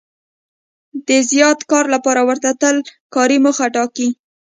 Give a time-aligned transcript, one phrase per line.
[1.07, 2.75] د زیات کار لپاره ورته تل
[3.15, 4.07] کاري موخه ټاکي.